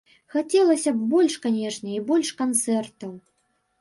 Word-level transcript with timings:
Хацелася 0.35 0.93
б 0.95 1.09
больш, 1.11 1.33
канешне, 1.45 1.89
і 1.99 2.03
больш 2.11 2.33
канцэртаў. 2.43 3.13